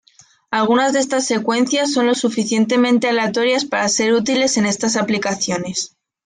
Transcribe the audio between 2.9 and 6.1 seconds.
aleatorias para ser útiles en estas aplicaciones.